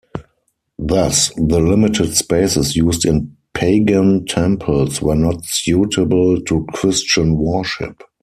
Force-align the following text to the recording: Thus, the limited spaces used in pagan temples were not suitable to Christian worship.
Thus, 0.79 1.31
the 1.35 1.59
limited 1.59 2.15
spaces 2.17 2.75
used 2.75 3.05
in 3.05 3.37
pagan 3.53 4.25
temples 4.25 4.99
were 4.99 5.13
not 5.13 5.45
suitable 5.45 6.41
to 6.41 6.65
Christian 6.73 7.37
worship. 7.37 8.01